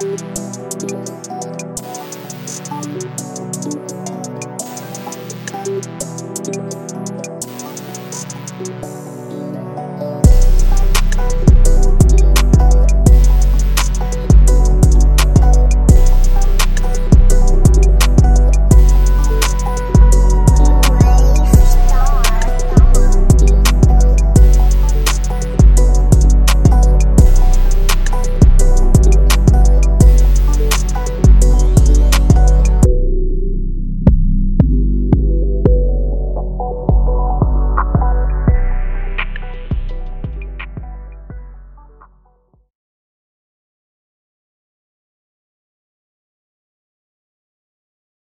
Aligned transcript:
Bye. 0.00 0.39